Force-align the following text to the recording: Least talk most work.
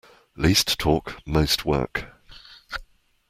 Least 0.35 0.79
talk 0.79 1.21
most 1.27 1.63
work. 1.63 2.05